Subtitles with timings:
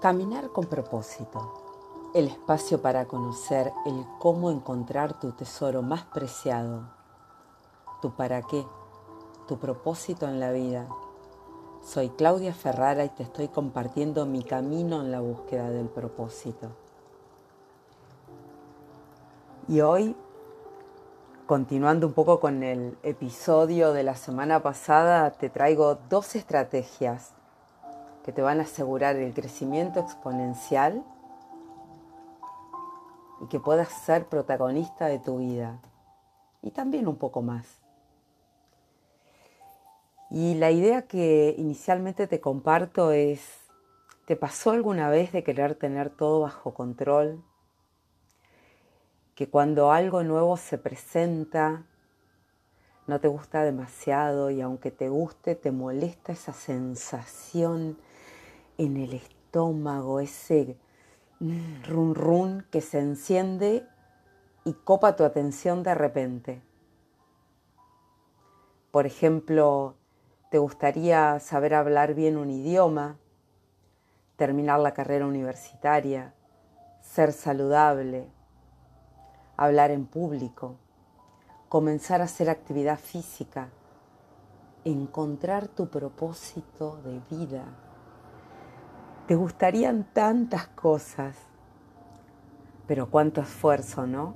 [0.00, 2.12] Caminar con propósito.
[2.14, 6.88] El espacio para conocer el cómo encontrar tu tesoro más preciado.
[8.00, 8.64] Tu para qué.
[9.48, 10.86] Tu propósito en la vida.
[11.82, 16.68] Soy Claudia Ferrara y te estoy compartiendo mi camino en la búsqueda del propósito.
[19.66, 20.14] Y hoy,
[21.48, 27.32] continuando un poco con el episodio de la semana pasada, te traigo dos estrategias
[28.24, 31.04] que te van a asegurar el crecimiento exponencial
[33.40, 35.80] y que puedas ser protagonista de tu vida
[36.62, 37.80] y también un poco más.
[40.30, 43.40] Y la idea que inicialmente te comparto es,
[44.26, 47.42] ¿te pasó alguna vez de querer tener todo bajo control?
[49.34, 51.86] Que cuando algo nuevo se presenta,
[53.06, 57.96] no te gusta demasiado y aunque te guste, te molesta esa sensación
[58.78, 60.78] en el estómago, ese
[61.40, 63.86] run run que se enciende
[64.64, 66.62] y copa tu atención de repente.
[68.92, 69.96] Por ejemplo,
[70.50, 73.18] te gustaría saber hablar bien un idioma,
[74.36, 76.32] terminar la carrera universitaria,
[77.00, 78.28] ser saludable,
[79.56, 80.76] hablar en público,
[81.68, 83.68] comenzar a hacer actividad física,
[84.84, 87.64] encontrar tu propósito de vida
[89.28, 91.36] te gustarían tantas cosas,
[92.86, 94.34] pero cuánto esfuerzo, ¿no?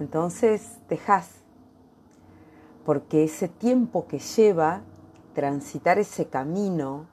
[0.00, 1.30] Entonces dejas,
[2.84, 4.80] porque ese tiempo que lleva
[5.32, 7.06] transitar ese camino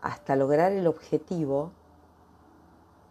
[0.00, 1.70] hasta lograr el objetivo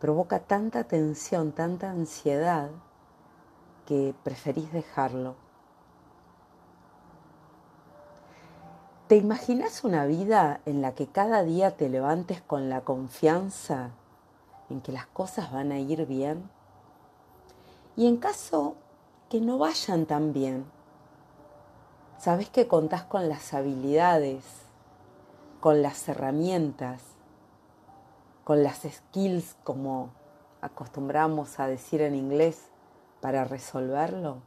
[0.02, 2.72] provoca tanta tensión, tanta ansiedad,
[3.86, 5.36] que preferís dejarlo.
[9.12, 13.90] ¿Te imaginas una vida en la que cada día te levantes con la confianza
[14.70, 16.50] en que las cosas van a ir bien?
[17.98, 18.76] Y en caso
[19.30, 20.64] que no vayan tan bien,
[22.20, 24.46] sabes que contás con las habilidades,
[25.60, 27.02] con las herramientas,
[28.46, 30.12] con las skills, como
[30.62, 32.70] acostumbramos a decir en inglés,
[33.20, 34.38] para resolverlo.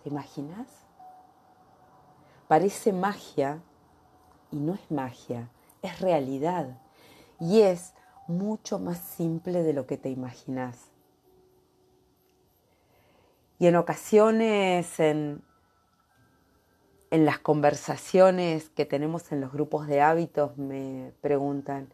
[0.00, 0.87] ¿Te imaginas?
[2.48, 3.62] Parece magia
[4.50, 5.50] y no es magia,
[5.82, 6.78] es realidad
[7.38, 7.94] y es
[8.26, 10.90] mucho más simple de lo que te imaginas.
[13.58, 15.42] Y en ocasiones, en,
[17.10, 21.92] en las conversaciones que tenemos en los grupos de hábitos, me preguntan,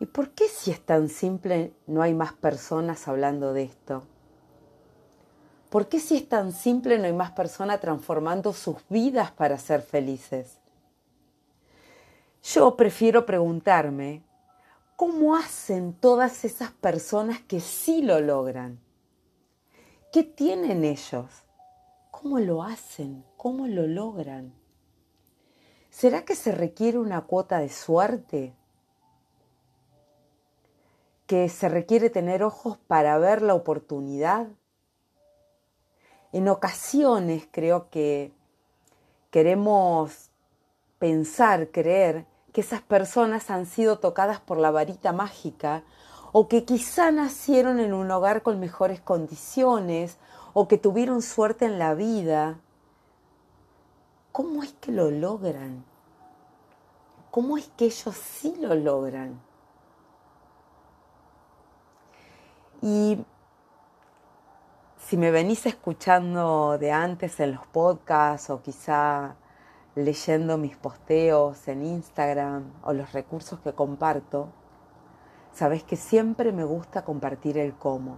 [0.00, 4.02] ¿y por qué si es tan simple no hay más personas hablando de esto?
[5.70, 9.82] ¿Por qué si es tan simple no hay más personas transformando sus vidas para ser
[9.82, 10.58] felices?
[12.42, 14.22] Yo prefiero preguntarme,
[14.94, 18.78] ¿cómo hacen todas esas personas que sí lo logran?
[20.12, 21.26] ¿Qué tienen ellos?
[22.12, 23.24] ¿Cómo lo hacen?
[23.36, 24.54] ¿Cómo lo logran?
[25.90, 28.54] ¿Será que se requiere una cuota de suerte?
[31.26, 34.46] ¿Que se requiere tener ojos para ver la oportunidad?
[36.36, 38.30] En ocasiones creo que
[39.30, 40.30] queremos
[40.98, 45.82] pensar, creer que esas personas han sido tocadas por la varita mágica
[46.32, 50.18] o que quizá nacieron en un hogar con mejores condiciones
[50.52, 52.58] o que tuvieron suerte en la vida.
[54.30, 55.86] ¿Cómo es que lo logran?
[57.30, 59.40] ¿Cómo es que ellos sí lo logran?
[62.82, 63.24] Y
[65.06, 69.36] si me venís escuchando de antes en los podcasts o quizá
[69.94, 74.48] leyendo mis posteos en Instagram o los recursos que comparto,
[75.52, 78.16] sabes que siempre me gusta compartir el cómo.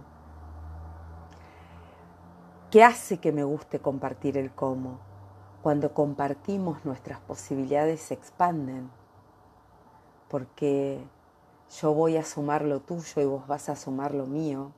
[2.71, 4.97] ¿Qué hace que me guste compartir el cómo?
[5.61, 8.89] Cuando compartimos nuestras posibilidades se expanden,
[10.27, 11.03] porque
[11.79, 14.71] yo voy a sumar lo tuyo y vos vas a sumar lo mío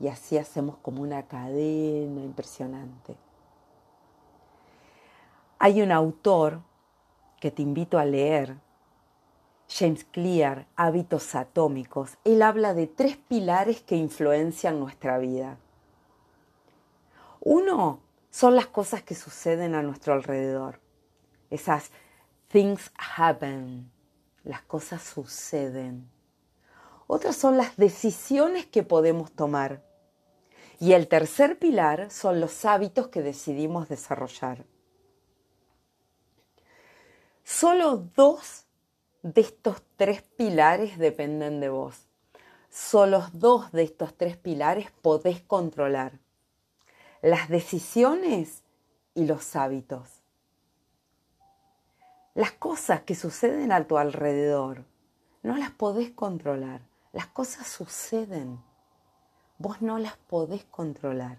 [0.00, 3.16] y así hacemos como una cadena impresionante.
[5.58, 6.60] Hay un autor
[7.40, 8.56] que te invito a leer,
[9.68, 12.18] James Clear, Hábitos Atómicos.
[12.24, 15.58] Él habla de tres pilares que influencian nuestra vida.
[17.40, 18.00] Uno
[18.30, 20.80] son las cosas que suceden a nuestro alrededor.
[21.50, 21.90] Esas
[22.48, 23.90] things happen,
[24.42, 26.10] las cosas suceden.
[27.14, 29.84] Otras son las decisiones que podemos tomar.
[30.80, 34.64] Y el tercer pilar son los hábitos que decidimos desarrollar.
[37.44, 38.64] Solo dos
[39.22, 42.08] de estos tres pilares dependen de vos.
[42.68, 46.18] Solo dos de estos tres pilares podés controlar.
[47.22, 48.64] Las decisiones
[49.14, 50.10] y los hábitos.
[52.34, 54.82] Las cosas que suceden a tu alrededor
[55.44, 56.80] no las podés controlar.
[57.14, 58.60] Las cosas suceden.
[59.58, 61.38] Vos no las podés controlar.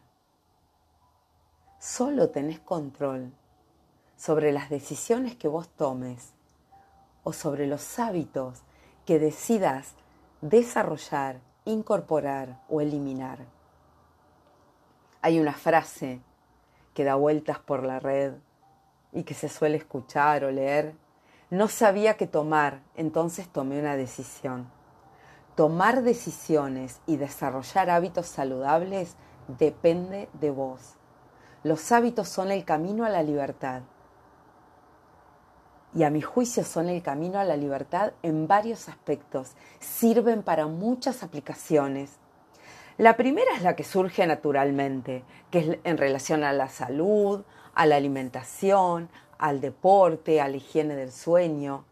[1.80, 3.34] Solo tenés control
[4.16, 6.32] sobre las decisiones que vos tomes
[7.26, 8.62] o sobre los hábitos
[9.06, 9.96] que decidas
[10.40, 13.40] desarrollar, incorporar o eliminar.
[15.22, 16.22] Hay una frase
[16.94, 18.36] que da vueltas por la red
[19.12, 20.96] y que se suele escuchar o leer.
[21.50, 24.74] No sabía qué tomar, entonces tomé una decisión.
[25.56, 29.16] Tomar decisiones y desarrollar hábitos saludables
[29.48, 30.96] depende de vos.
[31.64, 33.84] Los hábitos son el camino a la libertad.
[35.94, 39.54] Y a mi juicio son el camino a la libertad en varios aspectos.
[39.80, 42.18] Sirven para muchas aplicaciones.
[42.98, 47.86] La primera es la que surge naturalmente, que es en relación a la salud, a
[47.86, 49.08] la alimentación,
[49.38, 51.86] al deporte, a la higiene del sueño.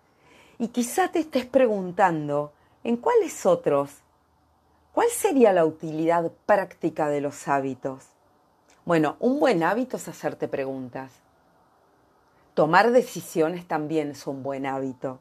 [0.60, 2.52] Y quizá te estés preguntando,
[2.86, 4.02] ¿En cuáles otros?
[4.92, 8.08] ¿Cuál sería la utilidad práctica de los hábitos?
[8.84, 11.14] Bueno, un buen hábito es hacerte preguntas.
[12.54, 15.20] Tomar decisiones también es un buen hábito.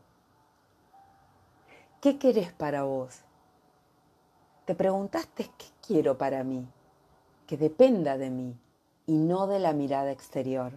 [2.01, 3.21] ¿Qué querés para vos?
[4.65, 6.67] Te preguntaste qué quiero para mí,
[7.47, 8.57] que dependa de mí
[9.07, 10.73] y no de la mirada exterior.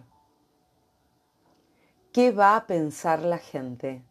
[2.12, 4.02] ¿Qué va a pensar la gente?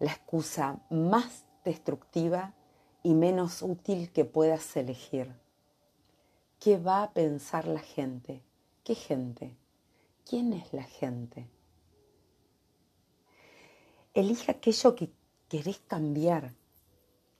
[0.00, 2.54] La excusa más destructiva
[3.02, 5.32] y menos útil que puedas elegir.
[6.60, 8.42] ¿Qué va a pensar la gente?
[8.84, 9.56] ¿Qué gente?
[10.28, 11.48] ¿Quién es la gente?
[14.14, 15.10] Elige aquello que
[15.48, 16.54] querés cambiar,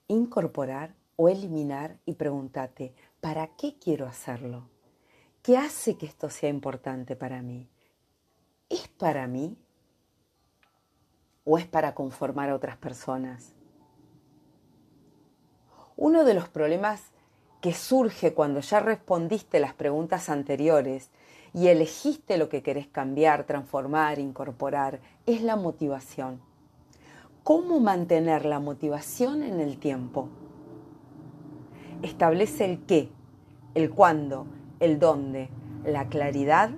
[0.09, 4.69] incorporar o eliminar y pregúntate, ¿para qué quiero hacerlo?
[5.43, 7.69] ¿Qué hace que esto sea importante para mí?
[8.69, 9.57] ¿Es para mí?
[11.45, 13.54] ¿O es para conformar a otras personas?
[16.05, 17.01] Uno de los problemas
[17.63, 21.09] que surge cuando ya respondiste las preguntas anteriores
[21.55, 26.43] y elegiste lo que querés cambiar, transformar, incorporar, es la motivación.
[27.43, 30.29] ¿Cómo mantener la motivación en el tiempo?
[32.03, 33.09] Establece el qué,
[33.75, 34.47] el cuándo,
[34.81, 35.49] el dónde.
[35.87, 36.69] La claridad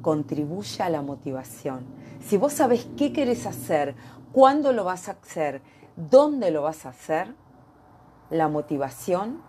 [0.00, 1.80] contribuye a la motivación.
[2.20, 3.96] Si vos sabés qué querés hacer,
[4.30, 5.60] cuándo lo vas a hacer,
[5.96, 7.34] dónde lo vas a hacer,
[8.30, 9.40] la motivación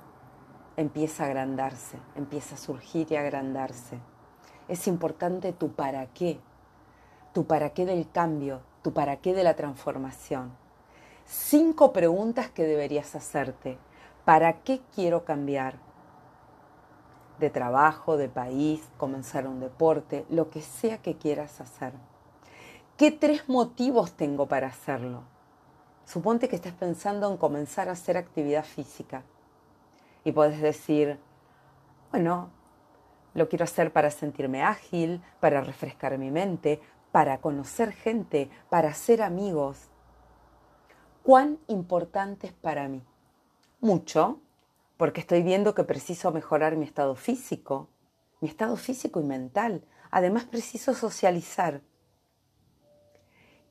[0.78, 4.00] empieza a agrandarse, empieza a surgir y agrandarse.
[4.70, 6.40] Es importante tu para qué,
[7.34, 10.52] tu para qué del cambio, tu para qué de la transformación.
[11.26, 13.78] Cinco preguntas que deberías hacerte.
[14.24, 15.76] ¿Para qué quiero cambiar?
[17.40, 21.94] De trabajo, de país, comenzar un deporte, lo que sea que quieras hacer.
[22.96, 25.24] ¿Qué tres motivos tengo para hacerlo?
[26.10, 29.22] Suponte que estés pensando en comenzar a hacer actividad física
[30.24, 31.20] y puedes decir,
[32.10, 32.50] bueno,
[33.36, 39.22] lo quiero hacer para sentirme ágil, para refrescar mi mente, para conocer gente, para hacer
[39.22, 39.92] amigos.
[41.22, 43.04] ¿Cuán importante es para mí?
[43.80, 44.40] Mucho,
[44.98, 47.88] porque estoy viendo que preciso mejorar mi estado físico,
[48.42, 49.86] mi estado físico y mental.
[50.10, 51.82] Además, preciso socializar.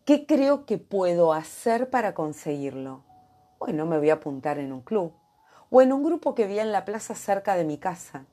[0.08, 3.04] ¿Qué creo que puedo hacer para conseguirlo?
[3.58, 5.12] Bueno, me voy a apuntar en un club
[5.68, 8.24] o en un grupo que vi en la plaza cerca de mi casa.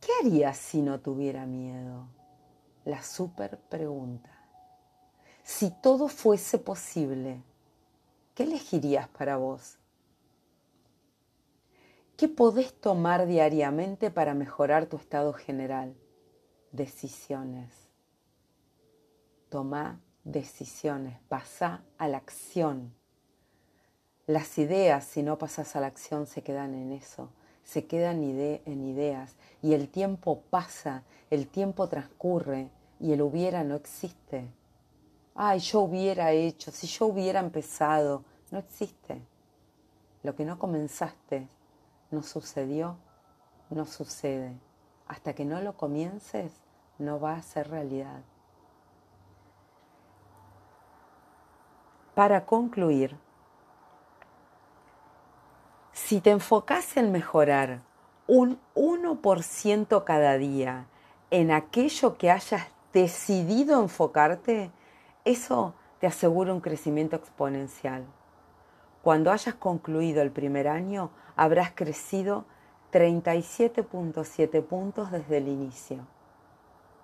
[0.00, 2.06] ¿Qué haría si no tuviera miedo?
[2.86, 4.30] La super pregunta.
[5.42, 7.42] Si todo fuese posible,
[8.34, 9.76] ¿qué elegirías para vos?
[12.16, 15.94] ¿Qué podés tomar diariamente para mejorar tu estado general?
[16.70, 17.74] Decisiones.
[19.50, 22.94] Toma decisiones, pasa a la acción.
[24.26, 27.30] Las ideas, si no pasas a la acción, se quedan en eso,
[27.64, 33.74] se quedan en ideas y el tiempo pasa, el tiempo transcurre y el hubiera no
[33.74, 34.48] existe.
[35.34, 39.22] Ay, yo hubiera hecho, si yo hubiera empezado, no existe.
[40.22, 41.48] Lo que no comenzaste
[42.10, 42.96] no sucedió,
[43.70, 44.52] no sucede.
[45.08, 46.52] Hasta que no lo comiences,
[46.98, 48.22] no va a ser realidad.
[52.22, 53.16] Para concluir,
[55.90, 57.80] si te enfocas en mejorar
[58.28, 60.86] un 1% cada día
[61.32, 64.70] en aquello que hayas decidido enfocarte,
[65.24, 68.04] eso te aseguro un crecimiento exponencial.
[69.02, 72.44] Cuando hayas concluido el primer año, habrás crecido
[72.92, 76.06] 37.7 puntos desde el inicio.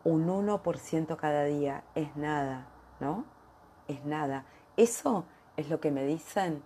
[0.05, 2.69] Un 1% cada día es nada,
[3.01, 3.25] ¿no?
[3.89, 4.45] Es nada.
[4.79, 5.25] Eso
[5.57, 6.63] es lo que me dicen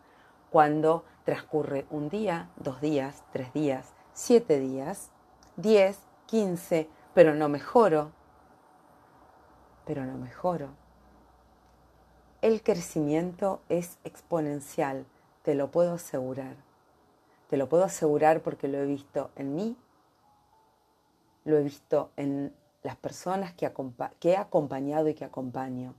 [0.51, 5.11] cuando transcurre un día, dos días, tres días, siete días,
[5.57, 8.13] diez, quince, pero no mejoro,
[9.87, 10.69] pero no mejoro.
[12.43, 15.07] El crecimiento es exponencial,
[15.43, 16.57] te lo puedo asegurar.
[17.49, 19.75] Te lo puedo asegurar porque lo he visto en mí,
[21.47, 23.65] lo he visto en las personas que,
[24.25, 25.95] he acompañado y que acompaño,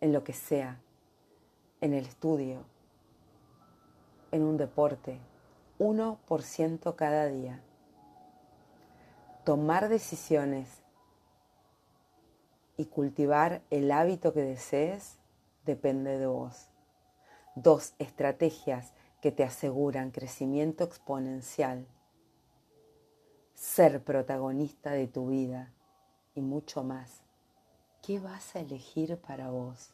[0.00, 0.80] en lo que sea,
[1.80, 2.64] en el estudio,
[4.32, 5.18] en un deporte,
[5.78, 7.62] 1% cada día.
[9.44, 10.68] Tomar decisiones
[12.76, 15.18] y cultivar el hábito que desees
[15.64, 16.68] depende de vos.
[17.54, 21.86] Dos estrategias que te aseguran crecimiento exponencial.
[23.54, 25.72] Ser protagonista de tu vida
[26.34, 27.22] y mucho más.
[28.10, 29.92] ¿Qué vas a elegir para vos?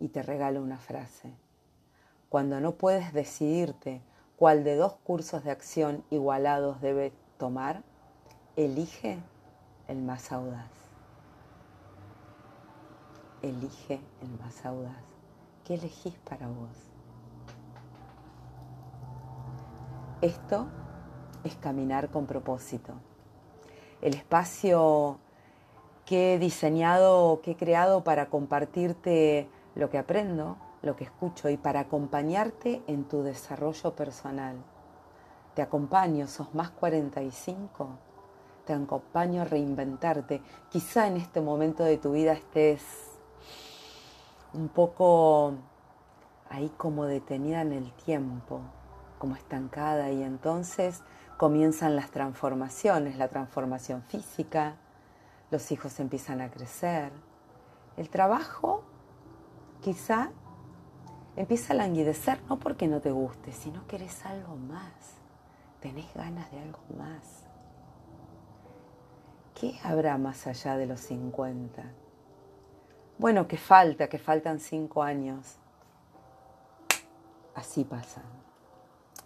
[0.00, 1.32] Y te regalo una frase.
[2.28, 4.00] Cuando no puedes decidirte
[4.34, 7.84] cuál de dos cursos de acción igualados debe tomar,
[8.56, 9.20] elige
[9.86, 10.72] el más audaz
[13.42, 15.04] elige el más audaz.
[15.64, 16.76] ¿Qué elegís para vos?
[20.20, 20.66] Esto
[21.44, 22.94] es caminar con propósito.
[24.00, 25.20] El espacio
[26.04, 31.56] que he diseñado, que he creado para compartirte lo que aprendo, lo que escucho y
[31.56, 34.56] para acompañarte en tu desarrollo personal.
[35.54, 37.88] Te acompaño, sos más 45,
[38.64, 40.42] te acompaño a reinventarte.
[40.70, 42.82] Quizá en este momento de tu vida estés
[44.54, 45.54] un poco
[46.48, 48.60] ahí como detenida en el tiempo,
[49.18, 51.02] como estancada y entonces
[51.36, 54.76] comienzan las transformaciones, la transformación física,
[55.52, 57.12] los hijos empiezan a crecer,
[57.98, 58.82] el trabajo
[59.82, 60.30] quizá
[61.36, 65.18] empieza a languidecer no porque no te guste, sino que eres algo más,
[65.80, 67.44] tenés ganas de algo más.
[69.54, 71.84] ¿Qué habrá más allá de los 50?
[73.18, 75.58] Bueno, que falta, que faltan cinco años.
[77.54, 78.22] Así pasa.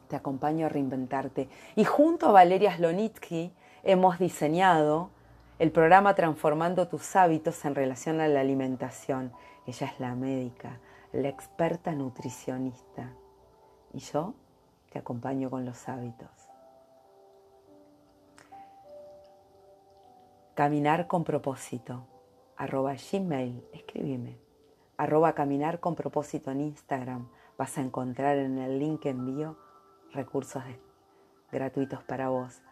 [0.08, 1.48] Te acompaño a reinventarte.
[1.76, 3.54] Y junto a Valeria Slonitsky
[3.84, 5.15] hemos diseñado
[5.58, 9.32] el programa Transformando tus hábitos en relación a la alimentación.
[9.66, 10.80] Ella es la médica,
[11.12, 13.12] la experta nutricionista.
[13.92, 14.34] Y yo
[14.90, 16.30] te acompaño con los hábitos.
[20.54, 22.06] Caminar con propósito
[22.56, 24.38] arroba gmail, escríbeme,
[24.96, 29.56] arroba caminar con propósito en Instagram, vas a encontrar en el link envío
[30.12, 30.62] recursos
[31.52, 32.62] gratuitos para vos,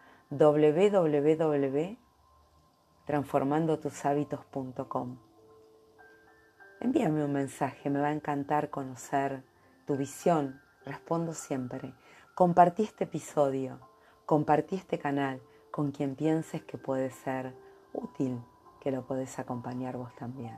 [3.07, 5.17] www.transformandotushábitos.com.
[6.81, 9.43] Envíame un mensaje, me va a encantar conocer
[9.85, 11.93] tu visión, respondo siempre.
[12.35, 13.79] Compartí este episodio,
[14.25, 17.55] compartí este canal con quien pienses que puede ser
[17.93, 18.41] útil
[18.81, 20.57] que lo podés acompañar vos también.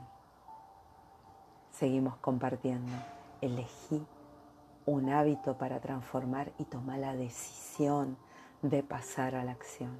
[1.70, 2.92] Seguimos compartiendo.
[3.40, 4.04] Elegí
[4.84, 8.18] un hábito para transformar y toma la decisión
[8.62, 9.96] de pasar a la acción.